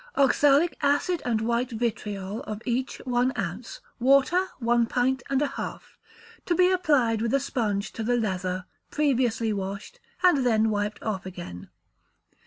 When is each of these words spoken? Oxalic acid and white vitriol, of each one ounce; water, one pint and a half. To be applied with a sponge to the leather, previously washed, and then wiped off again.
Oxalic 0.15 0.77
acid 0.81 1.21
and 1.25 1.41
white 1.41 1.69
vitriol, 1.69 2.41
of 2.45 2.63
each 2.65 2.97
one 3.05 3.31
ounce; 3.37 3.81
water, 3.99 4.47
one 4.57 4.87
pint 4.87 5.21
and 5.29 5.43
a 5.43 5.47
half. 5.47 5.95
To 6.47 6.55
be 6.55 6.71
applied 6.71 7.21
with 7.21 7.35
a 7.35 7.39
sponge 7.39 7.93
to 7.93 8.03
the 8.03 8.17
leather, 8.17 8.65
previously 8.89 9.53
washed, 9.53 9.99
and 10.23 10.43
then 10.43 10.71
wiped 10.71 11.03
off 11.03 11.27
again. 11.27 11.69